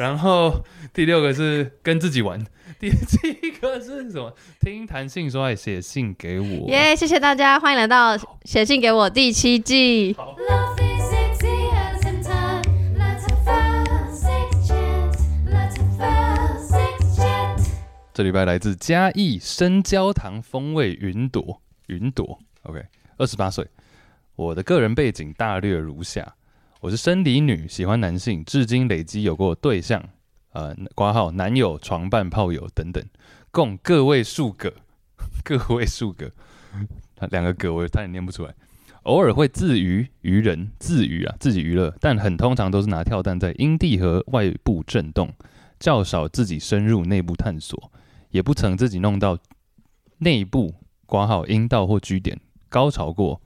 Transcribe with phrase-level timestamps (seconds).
[0.00, 0.64] 然后
[0.94, 2.42] 第六个是跟自己玩，
[2.78, 4.34] 第七个是什么？
[4.58, 6.66] 听弹性说爱，写信给我。
[6.70, 10.16] 耶，yeah, 谢谢大家，欢迎来到写信给我第七季。
[18.14, 22.82] 这礼拜来自嘉义生焦糖风味云朵，云朵，OK，
[23.18, 23.66] 二十八岁。
[24.34, 26.36] 我的个人背景大略如下：
[26.80, 30.02] 我是生理女，喜欢男性，至今累积有过对象，
[30.52, 33.04] 呃，挂号男友、床伴、炮友等等，
[33.50, 34.72] 共个位数个，
[35.44, 36.32] 个位数个，
[37.30, 38.54] 两个个我差点念不出来。
[39.02, 45.30] 偶尔会自娱娱人，自娱啊，自己娱乐，但很通常都是拿跳蛋在阴蒂和外部震动，
[45.78, 47.92] 较少自己深入内部探索。
[48.30, 49.36] 也不曾自己弄到
[50.18, 53.42] 内部挂号阴道或居点高潮过，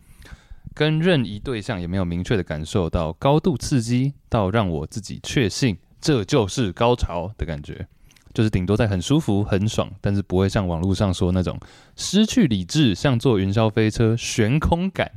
[0.75, 7.86] 跟任意对象也没有明确的感受到高度刺激到让我自己确信这就是高潮的感觉，
[8.34, 11.58] 就是顶多在很舒服很爽，但是不会像网络上说那种
[11.97, 15.12] 失去理智，像坐云霄飞车悬空感、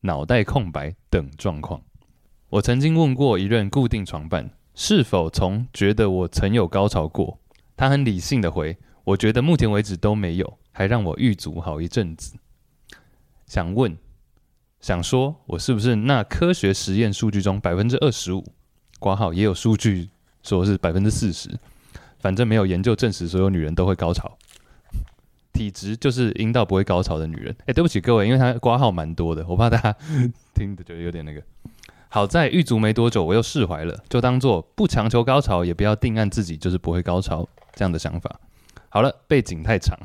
[0.00, 1.82] 脑袋空白等状况。
[2.48, 7.38] 我曾经问过一任固定床伴，是否从觉得我曾有高潮过。
[7.76, 12.34] 他很理性的回：“我觉得目前为止都没有，还让我郁卒好一阵子。
[13.46, 13.96] 想问，
[14.80, 18.44] 想说，我是不是那科学实验数据中百分之二十五？
[18.98, 20.08] 挂号也有数据
[20.42, 21.50] 说是百分之四十，
[22.18, 24.38] 反正没有研究证实所有女人都会高潮。
[25.52, 27.54] 体质就是阴道不会高潮的女人。
[27.66, 29.94] 哎，对不起各位，因为他挂号蛮多的，我怕大家
[30.54, 31.42] 听的觉得有点那个。”
[32.08, 38.40] 好在狱卒没多久，我又释怀了，就当做不强求高潮，也不要定案自己就是不会高潮这样的想法。
[38.88, 39.96] 好了，背景太长，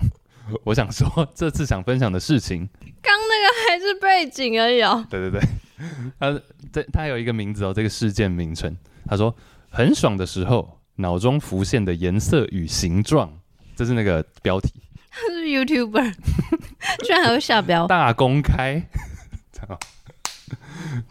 [0.65, 2.69] 我想说这次想分享的事情，
[3.85, 5.05] 是背景而已哦。
[5.09, 5.47] 对 对对，
[6.19, 6.41] 他
[6.71, 8.75] 这他有一个名字哦，这个事件名称。
[9.07, 9.33] 他说
[9.69, 13.31] 很爽的时候，脑中浮现的颜色与形状，
[13.75, 14.73] 这是那个标题。
[15.09, 16.13] 他是 YouTuber，
[17.05, 18.83] 居然还会下标，大公开。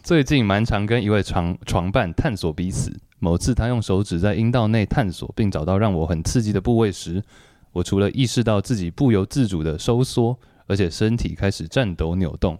[0.03, 2.93] 最近蛮常跟一位床床伴探索彼此。
[3.19, 7.23] 某次他用手指在阴道内探索，并找到让我很刺激的部位时，
[7.73, 12.58] 我除了意识到自己不由自主的收缩，而且身体开始颤抖扭动，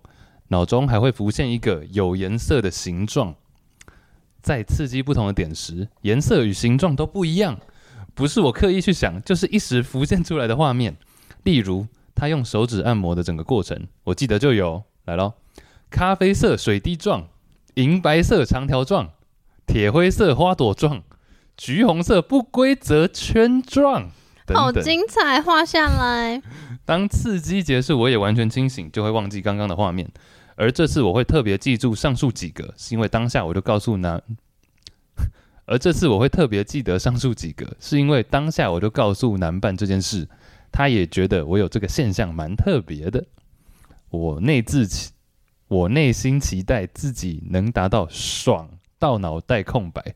[0.49, 3.35] 脑中还会浮现一个有颜色的形状。
[4.43, 7.59] 在刺激不同的点时，颜色与形状都不一样，
[8.15, 10.97] 不是我刻意去想，就是一时浮现出来的画面。
[11.45, 15.35] 例如，他用手指按摩的整个过程，我记得就有来咯。
[15.91, 17.29] 咖啡色水滴状、
[17.75, 19.13] 银白色长条状、
[19.67, 21.03] 铁灰色花朵状、
[21.57, 24.11] 橘红色不规则圈状，
[24.47, 24.57] 等等。
[24.57, 26.41] 好精彩，画下来。
[26.85, 30.09] 当刺激结束，我也完全清醒，就会忘记刚刚的画面。
[30.57, 34.23] 而这次我会特别记住上述几个，是因为当下我就告诉男。
[35.67, 40.29] 而这次我会特别记得上述几个，是因为当下我就告诉男伴这件事，
[40.71, 43.25] 他也觉得我有这个现象蛮特别的。
[44.11, 45.11] 我内自期。
[45.67, 48.69] 我内心期待自己能达到爽
[48.99, 50.15] 到脑袋空白，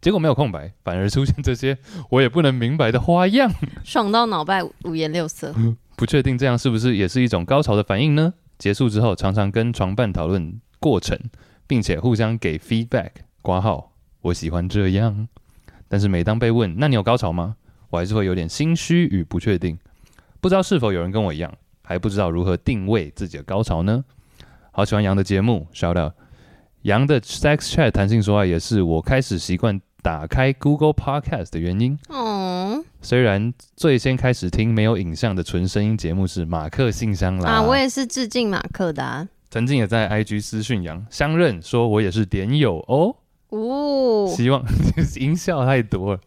[0.00, 1.76] 结果没有空白，反而出现这些
[2.08, 3.52] 我也不能明白的花样。
[3.84, 5.54] 爽到脑袋五颜六色，
[5.96, 8.32] 不确定这样是不是也是一种高潮的反应呢？
[8.58, 11.18] 结束之后，常常跟床伴讨论过程，
[11.66, 13.10] 并且互相给 feedback。
[13.42, 15.28] 挂号我喜欢这样，
[15.88, 17.56] 但是每当被问那你有高潮吗？
[17.90, 19.78] 我还是会有点心虚与不确定，
[20.40, 24.04] 不知道是否有人跟我一样，还不知道如何定位自己的高潮呢？
[24.72, 26.12] 好喜欢杨的节目，shout out！
[26.82, 31.98] 杨的 Sex Chat 弹性说话也是我开始习惯打开 Google Podcast 的原因。
[32.08, 39.28] 哦，虽然最先开始听没有影像的纯声音节目是马克信箱啦，啊，我也是致敬马克的啊。
[39.50, 43.16] 曾经也在 IG 私讯杨相认，说我也是点友哦。
[43.48, 44.64] 哦，希望
[45.18, 46.20] 音效太多了，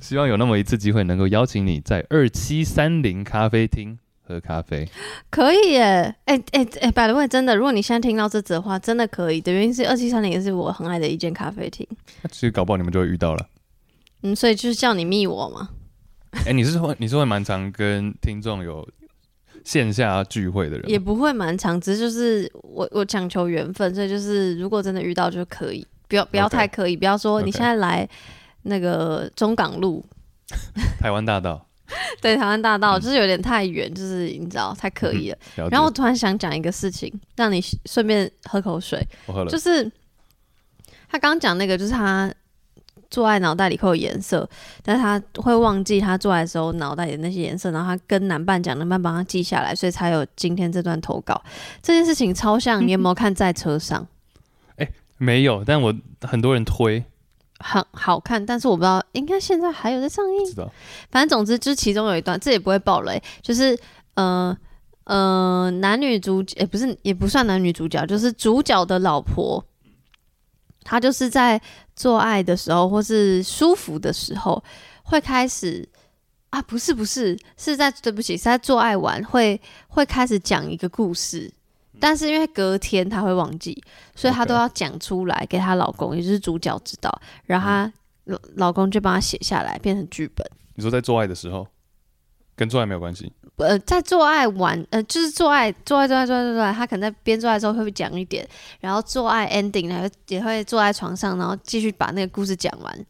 [0.00, 3.98] 希望有那么一次机会能够邀请你在二七三零咖啡厅。
[4.32, 4.88] 喝咖啡
[5.30, 11.86] 可以耶，哎哎哎，by the way，真的，如果你现在听到这则话，真的可以的原因是二七三零也是我很爱的一间咖啡厅。
[12.30, 13.46] 其实搞不好你们就会遇到了，
[14.22, 15.68] 嗯，所以就是叫你密我嘛。
[16.32, 18.88] 哎、欸，你是会你是会蛮常跟听众有
[19.64, 20.88] 线下聚会的人？
[20.88, 26.98] 也不会蛮常，只是就是我我讲求缘分，所以就是如果真的遇到就可以，不要不要太刻意，Okay.
[26.98, 28.08] 不要说你现在来
[28.62, 30.02] 那个中港路，
[30.98, 31.66] 台湾大道。
[32.20, 35.38] 对，台湾大道就是有点太远，就是你知道太刻意了。
[35.56, 39.06] 嗯、了然后我突然想讲一个事情，让你顺便喝口水。
[39.26, 39.50] 我喝了。
[39.50, 39.84] 就是
[41.08, 42.32] 他刚刚讲那个，就是他
[43.10, 44.48] 坐在脑袋里会有颜色，
[44.82, 51.42] 但是他会忘记他坐在的时候脑袋里的那些颜色，然后他跟男伴讲，男伴帮他记下来，所以才有今天这段投稿。
[51.82, 54.06] 这件事情超像，你有没有看在车上？
[54.76, 57.04] 哎、欸，没有，但我很多人推。
[57.62, 60.54] 很好看，但是我不知道，应该现在还有在上映。
[61.10, 63.78] 反正总之就是其中有一段，这也不会爆雷，就是
[64.14, 64.56] 呃
[65.04, 69.64] 呃男女主角，也、欸、不是也不算男女主角，就是主角的老婆，
[70.82, 71.60] 她就是在
[71.94, 74.62] 做爱的时候或是舒服的时候，
[75.04, 75.88] 会开始
[76.50, 81.50] 啊，不是不是，是在对不起，是在做爱完会会开始讲一个故事。
[82.02, 83.80] 但是因为隔天她会忘记，
[84.16, 87.08] 所以她都要讲出来给她老公.也就是主角知道，
[87.44, 87.92] 然后她
[88.24, 90.44] 老老公就帮她写下来，变成剧本。
[90.74, 91.64] 你说在做爱的时候，
[92.56, 93.32] 跟做爱没有关系？
[93.58, 98.44] 呃，在做爱完，呃，就是做爱，做爱，做爱，做爱，做爱，他可能在边做爱的时候会讲一点，
[98.80, 103.06] 然后做爱 ending，然后也会坐在床上，然后继续把那个故事讲完，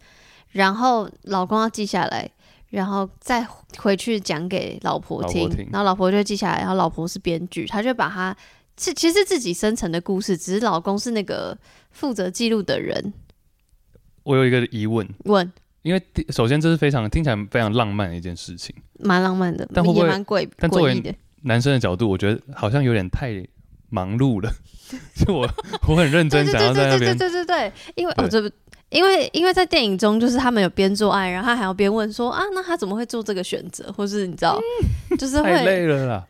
[0.50, 2.30] 然后老公要记下来，
[2.68, 3.46] 然后再
[3.78, 8.36] 回去讲给老婆听，老婆听，然后老婆就记下来，然后老婆是编剧，他就把她。
[8.78, 11.56] 是，其实自己生成的故事，只是老公是那个
[11.90, 13.12] 负责记录的人。
[14.24, 15.52] 我有一个疑问，问，
[15.82, 20.52] 因为首先这是非常听起来非常浪漫的一件事情，蛮浪漫的，但会不会也蛮诡异的？
[20.58, 23.44] 但作为男生的角度，我觉得好像有点太
[23.90, 24.52] 忙碌了。
[25.16, 25.48] 就我
[25.88, 28.48] 我很认真想要在那边，对对对对对对对，因为哦这不，
[28.90, 33.92] 因为因为在电影中，就是他们有边做爱，然后他还要边问说啊，那他怎么会做这个选择？
[33.92, 34.60] 或是你知道，
[35.10, 36.26] 嗯、就是会太累了啦。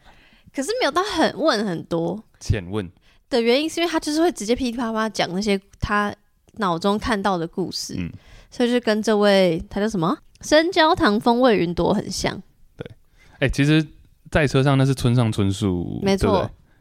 [0.54, 2.22] 可是没有到很问很多。
[2.42, 2.90] 浅问
[3.30, 6.14] 的原因是因为他就是会直接噼里啪啦讲那些他
[6.58, 8.10] 脑中看到的故事，嗯，
[8.50, 12.34] 所以就跟这位他叫什么深焦糖风味云朵很像。
[12.76, 12.86] 对，
[13.34, 13.86] 哎、欸，其实
[14.30, 16.40] 在车上那是村上春树，没错。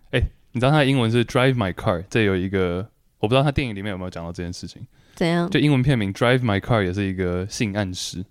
[0.10, 4.86] 哎、欸，你知道他的英文是 Drive My Car，这有一个我不知道他电影里面有没有讲到这件事情。
[5.16, 5.50] 怎样？
[5.50, 8.25] 就英文片名 Drive My Car 也是一个性暗示，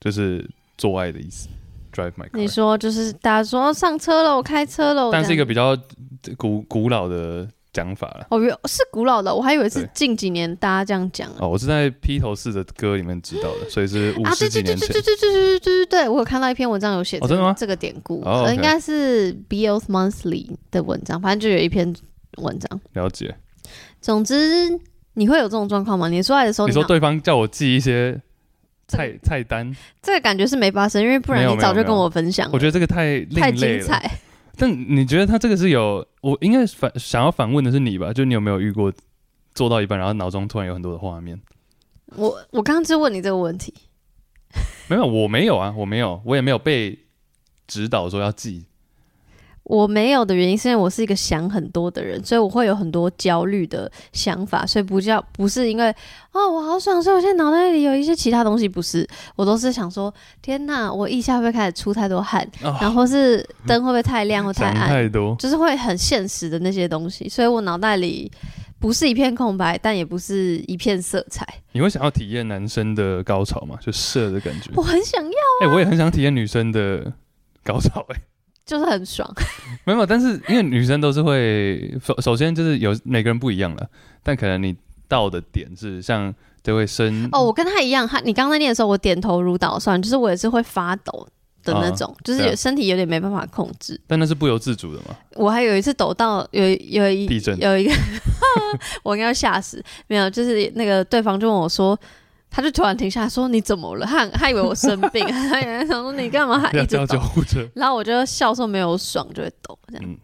[0.00, 1.48] 就是做爱的意思。
[1.90, 5.76] Drive My Car，你说就是大家说上车了，我开车了，但是一个比较。
[6.36, 11.48] 古古老的讲法了，哦，是古老的，我还以为是近几年大家这样讲哦。
[11.48, 14.86] 我是在披头士的歌里面知道的，所以是五十几年前。
[14.88, 17.54] 对对对对对对对对对对，我有看到一篇文章有写、这个，真的吗？
[17.56, 21.90] 这个典故，哦 okay、应该是 BL Monthly 的文章，反正就有一篇
[22.36, 22.80] 文章。
[22.92, 23.34] 了解。
[24.02, 24.78] 总之，
[25.14, 26.10] 你会有这种状况吗？
[26.10, 28.20] 你说来的时候你，你说对方叫我记一些
[28.90, 32.50] 菜菜单，这个感觉是没发生，因为不然你早就跟我分享了。
[32.52, 34.18] 我觉得这个太太精彩。
[34.56, 36.06] 但你觉得他这个是有？
[36.20, 38.12] 我应该反想要反问的是你吧？
[38.12, 38.92] 就你有没有遇过
[39.54, 41.40] 做到一半，然后脑中突然有很多的画面？
[42.16, 43.72] 我我刚刚就问你这个问题，
[44.88, 46.98] 没有，我没有啊，我没有，我也没有被
[47.66, 48.66] 指导说要记。
[49.70, 55.94] 我没有的原因是因为我是一个想很多的人，所以我会有很多焦虑的想法，所以不叫不是因为
[56.32, 60.12] 哦我好爽，所以我现在脑袋里有一些其他东西，不是，我都是想说
[60.42, 68.28] 天哪，我腋下会不会开始出太多汗，哦、然后是 灯会不会太亮或太暗，太多，就是会很现实的那些东西，所以我脑袋里
[68.80, 71.46] 不是一片空白，但也不是一片色彩。
[71.70, 73.78] 你会想要体验男生的高潮吗？
[73.80, 74.72] 就射的感觉？
[74.74, 77.12] 我很想要啊，哎、欸，我也很想体验女生的
[77.62, 78.20] 高潮、欸，哎。
[78.70, 79.28] 就是很爽，
[79.82, 83.84] 没有，但是因为女生都是会首首先就是有每个人不一样了，
[84.22, 84.76] 但可能你
[85.08, 91.26] 到的点是像这位生哦，我跟他一样，他你刚才念的时候我点头如捣蒜，就是我也是会发抖
[91.64, 95.16] 的那种，啊、就是有身体有点没办法控制，但那是不由自主的嘛。
[95.34, 97.92] 我还有一次抖到有有一地震有一个，
[99.02, 101.98] 我应该要吓死，没有，就是那个对方就问我说。
[102.50, 107.06] 他就突然停下来说：“你怎么了？”他他以为我生病， 他以为想说你干嘛还 一直抖？
[107.06, 107.68] 叫救护车。
[107.74, 110.04] 然后我就笑说没有爽就会抖这样。
[110.04, 110.18] 嗯，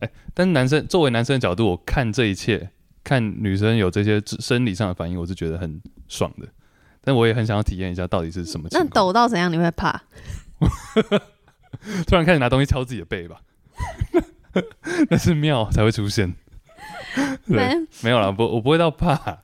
[0.00, 2.70] 哎、欸，但是男生作为男生的角度，我看这一切，
[3.04, 6.48] 看女生有这些生理上的反应，我是觉得很爽的。
[7.00, 8.84] 但我也很想要体验一下到底是什么情况。
[8.84, 10.02] 那抖到怎样你会怕？
[12.06, 13.40] 突然开始拿东西敲自己的背吧，
[15.08, 16.34] 那是妙才会出现。
[17.44, 19.38] 没没有啦，不，我不会到怕。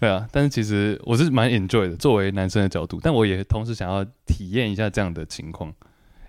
[0.00, 5.72] 对啊，但是其实我是蛮 enjoy 的，作为男生的角度，但我也同时想要体验一下这样的情况，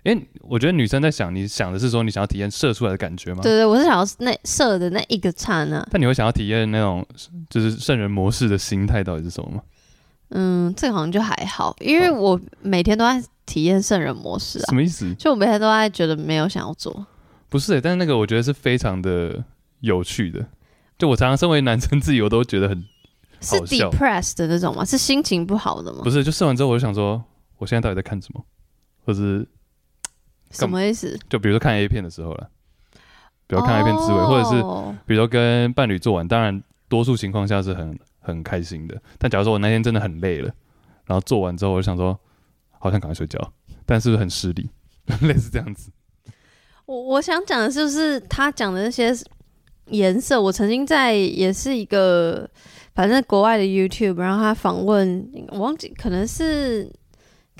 [0.02, 3.40] 因为我觉得女生在想，你想的是说你想要体验射出来的感觉吗？
[3.42, 5.86] 对对，我是想要那射的那一个刹那。
[5.90, 7.06] 但你会想要体验那种
[7.50, 9.62] 就是圣人模式的心态到底是什么吗？
[10.30, 14.64] 嗯，这个好像就还好，因为我每天都在体验圣人模式啊。
[14.68, 15.12] 什么意思？
[15.16, 17.06] 就我每天都在觉得没有想要做。
[17.50, 19.44] 不是、欸，但是那个我觉得是非常的
[19.80, 20.46] 有趣的。
[20.98, 22.82] 就我常常身为男生自己，我都觉得很。
[23.40, 24.84] 是 depressed 的那种吗？
[24.84, 26.00] 是心情不好的吗？
[26.02, 27.22] 不是，就试完之后我就想说，
[27.58, 28.44] 我现在到底在看什么？
[29.04, 29.46] 或是
[30.50, 31.18] 什么意思？
[31.28, 32.48] 就比如说看 A 片的时候了，
[33.46, 34.62] 比如看 A 片滋味，哦、或者是
[35.06, 39.00] 比如说跟伴侣做完，当然多数情况下是很很开心的。
[39.18, 40.52] 但假如说我那天真的很累了，
[41.04, 42.18] 然后做完之后，我就想说，
[42.78, 43.38] 好像赶快睡觉，
[43.84, 44.68] 但是不是很失礼？
[45.22, 45.90] 类似这样子。
[46.84, 49.12] 我我想讲的就是他讲的那些
[49.86, 52.48] 颜色，我曾经在也是一个
[52.96, 56.90] 反正国外的 YouTube，然后他访问，我忘记可能是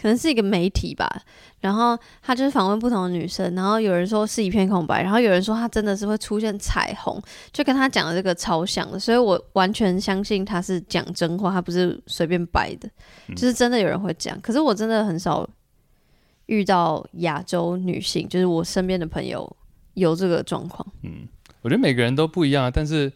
[0.01, 1.09] 可能是一个媒体吧，
[1.61, 12.91] 然后他就是访问不同的女生，然后有人说是一片空白，然后有人说他真的是会出现彩虹，就跟他讲的这个超像的，所以我完全相信他是讲真话，他不是随便掰的，
[13.37, 15.49] 就是真的有人会讲，可是我真的很少。
[16.47, 19.57] 遇到亚洲女性，就是我身边的朋友
[19.95, 20.87] 有这个状况。
[21.03, 21.27] 嗯，
[21.61, 23.13] 我觉得每个人都不一样，但是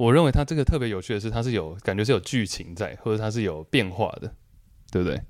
[0.00, 4.32] 我认为他这个特别有趣的是，它是有感觉是有剧情在，或者它是有变化的，
[4.90, 5.20] 对不对？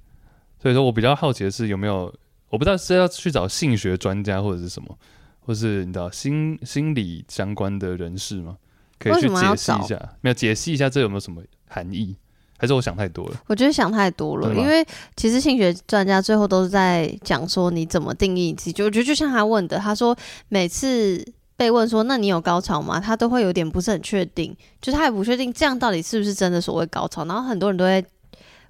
[0.63, 2.15] 所以说我比较好奇的是有没有，
[2.51, 4.97] 我不知道是要去找性学专家或者是什么，
[5.41, 8.59] 或是你知道心心理相关的人士吗？
[8.97, 12.17] 可以去解析一下，没有解析一下这有没有什么含义？
[12.57, 13.43] 还是我想太多了？
[13.49, 14.87] 我觉得想太多了，因为
[15.17, 18.73] 其实性学专家最后都是在讲说你怎么定义自己。
[18.73, 20.17] 就我觉得就像他问的，他说
[20.49, 21.25] 每次
[21.61, 22.99] 被问说那你有高潮吗？
[22.99, 27.23] 他都会有点不是很确定，就是他也不确定这样到底是不是真的所谓高潮。
[27.27, 28.03] 然后很多人都会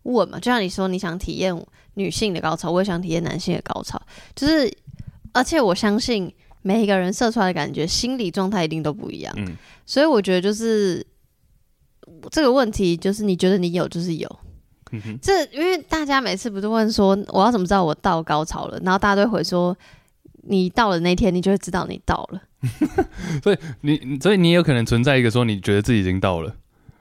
[0.02, 1.54] 问嘛，就像你说你想体验
[1.94, 4.02] 女性的高潮，我也想体验男性的高潮，
[4.34, 4.68] 就是
[5.32, 9.32] 而且我相信每一个人射出来的感觉，心理状态一定都不一样。
[9.36, 9.56] 嗯，
[9.86, 11.06] 所以我觉得就是。
[12.32, 14.28] 这个问题就是你觉得你有就是有，
[14.90, 19.74] 嗯、这因为大家每次不是问说我要怎么知道我到高潮了，然后大家都会说
[20.42, 22.42] 你到了那天你就会知道你到了，
[23.42, 26.54] 所以你所以你也有可能存在一个说你觉得自己已经到了，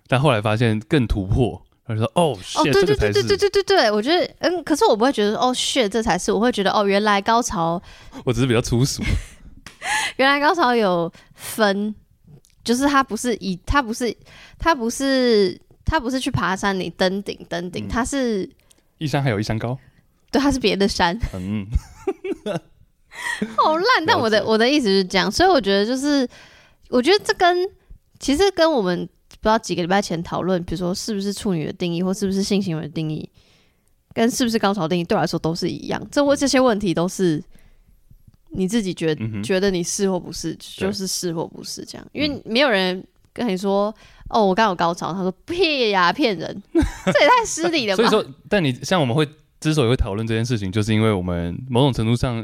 [0.08, 7.82] 但后来发现更突破，他说哦，哦对对对对对对对对，我觉得嗯，可是我不会觉得哦，shit 这才是，我会觉得哦，原来高潮，
[8.26, 9.04] 我只是比较粗俗，
[10.18, 11.96] 原来高潮有分。
[12.62, 14.16] 就是他不是以他不是
[14.60, 18.48] 他不是他不是去爬山，你登顶登顶，它是
[19.00, 19.76] 一山还有一山高，
[20.30, 21.66] 对，它是别的山，嗯，
[23.58, 23.86] 好烂。
[24.06, 26.28] 但我的我的意思是这样，所以我觉得就是，
[26.90, 27.68] 我觉得这跟
[28.20, 33.30] 其实跟我们不知道几个礼拜前讨论，比如说是不是处女的定义，或是不是性行为的定义，
[34.14, 36.02] 跟是不是高潮定义，对我来说都是一样。
[36.12, 37.44] 这问这些问题都是。
[38.52, 43.94] 你自己觉得、嗯、觉得你是或不是，就是是或不是这样，因为没有人跟你说、
[44.30, 46.80] 嗯、哦，我刚有高潮，他说屁呀，骗人， 这
[47.22, 48.04] 也太失礼了吧。
[48.04, 49.24] 所以说，但你像我们会
[49.60, 52.44] 之所以会讨论这件事情，就是因为我们某种程度上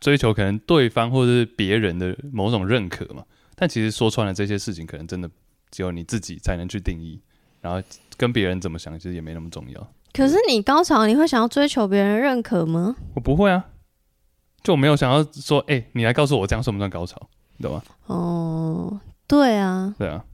[0.00, 3.24] 追求可能对方或者是别人的某种认可嘛。
[3.54, 5.30] 但其实说穿了这些事情，可能真的
[5.70, 7.20] 只有你自己才能去定义，
[7.60, 7.82] 然后
[8.16, 9.92] 跟别人怎么想，其实也没那么重要。
[10.12, 12.96] 可是你高潮，你会想要追求别人认可吗？
[13.14, 13.64] 我不会啊。
[14.62, 17.82] 就我没有想要说，哎、欸，你来告诉我这样算不算高潮，你懂吗？
[18.06, 20.24] 哦，对啊，对啊。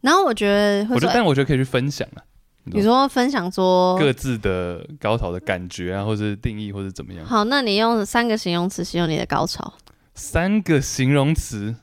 [0.00, 2.24] 然后我觉得，我觉得，但我觉得可以去分享啊。
[2.64, 7.24] 你，你说分享说各自的高潮的感觉啊，或是定义，或是怎么样？
[7.26, 9.72] 好，那你用三个形容词形容你的高潮。
[10.14, 11.74] 三个形容词，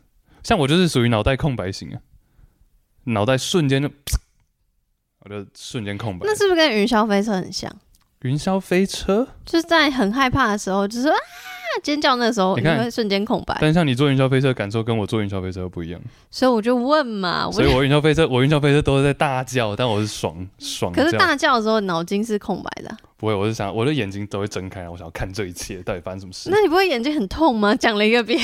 [0.44, 2.00] 像我就是属于脑袋空白型啊，
[3.06, 3.90] 脑袋瞬间就，
[5.26, 6.26] 我就瞬间空白。
[6.26, 7.76] 那是不是跟云霄飞车很像？
[8.22, 11.16] 云霄飞车就是在很害怕的时候，就是啊。
[11.82, 13.58] 尖叫那时候，你看会瞬间空白。
[13.62, 17.50] 但像你坐云霄飞车感受跟我坐云霄飞车不一样，所以我就问嘛。
[17.52, 20.92] 所以我云霄飞车， 我云霄飞车都是在大叫，但我是爽爽。
[20.92, 22.96] 可是大叫的时候，脑筋是空白的。
[23.18, 26.50] 不会，我是想我的眼睛都会睁开，我想要看这一切到底发生什么事。
[26.50, 27.76] 那你不会眼睛很痛吗？
[27.76, 28.40] 讲了一个遍。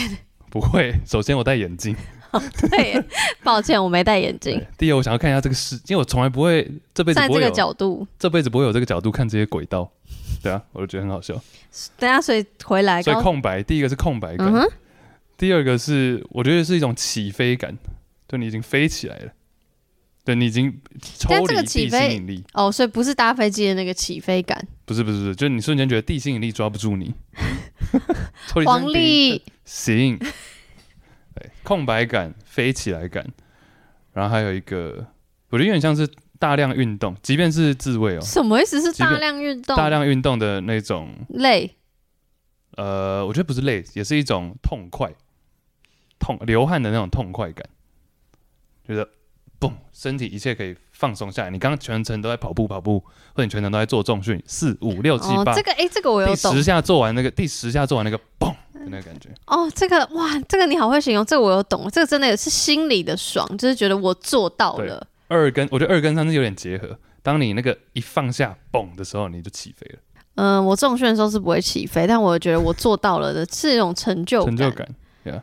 [0.50, 1.96] 不会，首先我戴眼镜。
[2.70, 3.04] 对，
[3.44, 4.62] 抱歉，我没戴眼镜。
[4.77, 9.89] 第二，我想要看一下这个世，因为我从来不会这辈子在这个角度，这辈子不会有这个角度看这些轨道。
[10.42, 11.34] 对啊，我就觉得很好笑。
[11.98, 13.63] 等下，所以回来，所以空白。
[13.63, 14.63] 第一个是空白感，嗯、
[15.38, 17.75] 第二个是我觉得是一种起飞感，
[18.27, 19.32] 就你已经飞起来了，
[20.24, 22.44] 对，你已经抽离地心引力。
[22.54, 27.13] 哦，所以不是搭飞机的那个起飞感，不是不是不是，就是你瞬间觉得地心引力抓不住你。
[28.65, 30.27] 黄历行，对，
[31.65, 33.27] 空白感、飞起来感，
[34.13, 35.05] 然后还有一个，
[35.50, 36.07] 我觉得有点像是。
[36.38, 38.22] 大量运动，即便是自慰哦。
[38.22, 38.81] 什么意思？
[38.81, 39.75] 是大量运动？
[39.77, 41.77] 大量运动的那种累。
[42.75, 45.10] 呃，我觉得不是累，也是一种痛快，
[46.19, 47.65] 痛流汗的那种痛快感。
[48.86, 49.07] 觉得
[49.57, 51.50] 嘣，身体一切可以放松下来。
[51.50, 53.00] 你刚刚全程都在跑步，跑步，
[53.34, 55.55] 或者你全程都在做重训，四五六七八。
[55.55, 56.51] 这个哎、欸，这个我有懂。
[56.51, 59.29] 第十下做完那个，第十下做完那个嘣的那个感觉。
[59.48, 61.89] 哦，这个哇，这个你好会形容，这个我有懂。
[61.91, 65.08] 这个真的也是心里的爽，就是觉得我做到了。
[65.27, 66.98] 二跟我觉得二跟三是有点结合。
[67.24, 70.00] 当你那个一放下嘣的时候，你就起飞了。
[70.36, 74.58] 嗯、呃，我重训的时候是不会起飞，但我觉得我做到了的是一种成就感。
[74.58, 74.88] 成就感，
[75.24, 75.41] 对啊。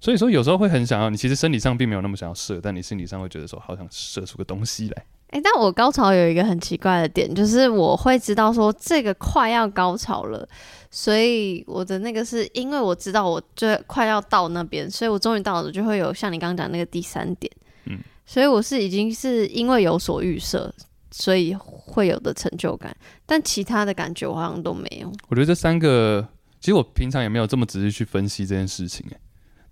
[0.00, 5.04] 所以说有时候会很想要，你其实身体上并没有那么想要射，但你心理上会觉得说好想射出个东西来。
[5.30, 10.48] 哎、欸，但我高潮有一个很奇怪的点，就是我会知道说这个快要高潮了，
[10.90, 17.50] 所以我的那个是因为我知道我就快要到那边，所以我终于到了，就会有像你刚刚讲那个第三点。
[17.86, 20.72] 嗯，所以我是已经是因为有所预设。
[21.12, 22.96] 所以会有的成就感，
[23.26, 25.12] 但其他的感觉我好像都没有。
[25.28, 26.24] 我觉得这三个，
[26.60, 29.04] 其实我平常也没有这么仔细去分析这件事情，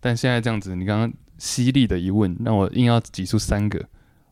[0.01, 3.81] 但现在这样子，你刚刚犀利的一问，让我硬要挤出三个，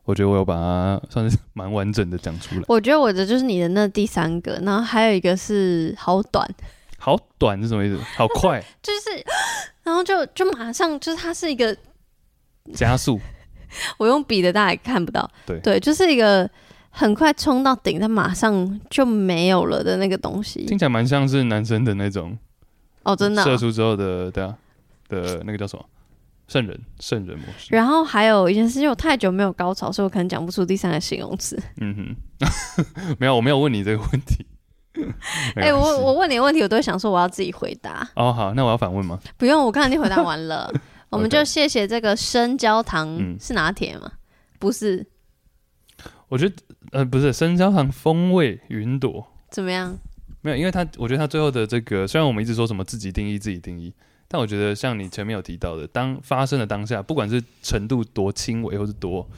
[0.07, 2.63] 我觉得我有把它算是 蛮完整的讲出来。
[2.67, 6.49] 我觉得我的就是你的那第三个，然后还有一个是好短，
[6.99, 8.01] 好短是什么意思？
[8.17, 9.23] 好快， 就是，
[9.83, 11.77] 然后就就马上就是它是一个
[12.73, 13.21] 加速，
[13.99, 16.49] 我用笔的大家也看不到，对对，就是一个。
[16.99, 22.35] 很快冲到顶，它马上就没有了的那个东西，听起来蛮像是男生的那种
[23.03, 24.57] 哦，真的、啊、射出之后的对啊
[25.11, 25.85] 的那个叫什么
[26.49, 27.75] 圣人圣人模式。
[27.75, 31.61] 然后还有一件事，因为我太久没有高潮，所以我可能讲不出第三个形容词。
[31.81, 34.47] 嗯哼， 没有，我没有问你这个问题。
[35.57, 38.09] 哎、欸，我我问你的问题，我都会想说我要自己回答。
[38.15, 39.21] 哦，好，那我要反问吗？
[39.37, 40.73] 不用，我刚才已经回答完了。
[41.11, 44.11] 我们就谢谢这个生焦糖是拿铁吗？
[44.59, 45.07] 不是。
[46.29, 46.55] 我觉得
[46.93, 49.97] 呃不是生焦糖风味云朵怎么样？
[50.41, 53.95] 没有，因为他我觉得他最后的这个虽然我们一直说什么自己定义自己定义，
[54.29, 59.29] 但我觉得像你前面有提到的，当发生的当下，不管是程度多轻微，或是多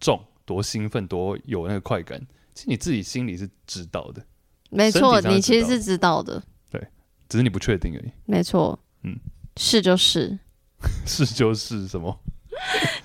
[0.00, 2.18] 重、多兴奋、多有那个快感，
[2.54, 4.22] 其实你自己心里是知道的。
[4.70, 6.42] 没错，你其实是知道的。
[6.70, 6.80] 对，
[7.28, 8.10] 只是你不确定而已。
[8.24, 9.18] 没错，嗯，
[9.56, 10.38] 是就是，
[11.04, 12.18] 是就是什么？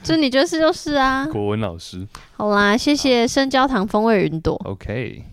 [0.03, 2.07] 就你觉得是就是啊，国文老师。
[2.33, 4.55] 好啦，谢谢生焦糖风味云朵。
[4.65, 5.23] OK。